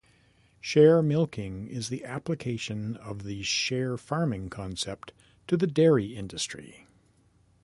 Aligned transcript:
Sharemilking 0.63 1.69
is 1.69 1.89
the 1.89 2.03
application 2.05 2.97
of 2.97 3.21
the 3.21 3.43
sharefarming 3.43 4.49
concept 4.49 5.13
to 5.45 5.55
the 5.55 5.67
dairy 5.67 6.15
industry. 6.15 6.87